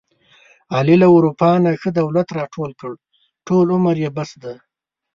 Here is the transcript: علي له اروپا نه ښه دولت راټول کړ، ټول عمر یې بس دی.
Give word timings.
علي 0.75 0.95
له 1.01 1.07
اروپا 1.15 1.49
نه 1.63 1.71
ښه 1.81 1.89
دولت 2.01 2.27
راټول 2.39 2.71
کړ، 2.79 2.91
ټول 3.47 3.65
عمر 3.75 3.95
یې 4.03 4.09
بس 4.17 4.31
دی. 4.43 4.55